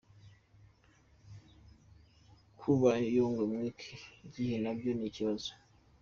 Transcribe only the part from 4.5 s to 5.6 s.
nabyo ni kibazo!!!!.